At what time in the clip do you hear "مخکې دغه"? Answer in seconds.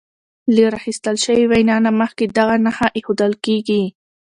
2.01-2.55